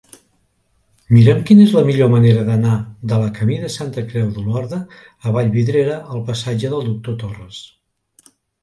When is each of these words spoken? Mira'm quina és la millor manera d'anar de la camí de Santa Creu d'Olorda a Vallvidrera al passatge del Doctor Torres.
Mira'm 1.17 1.43
quina 1.49 1.65
és 1.65 1.75
la 1.75 1.83
millor 1.89 2.09
manera 2.13 2.47
d'anar 2.49 2.73
de 3.13 3.19
la 3.25 3.29
camí 3.37 3.59
de 3.67 3.71
Santa 3.77 4.07
Creu 4.09 4.33
d'Olorda 4.39 4.83
a 4.95 5.37
Vallvidrera 5.39 6.03
al 6.17 6.27
passatge 6.33 6.75
del 6.77 6.87
Doctor 6.91 7.23
Torres. 7.25 7.63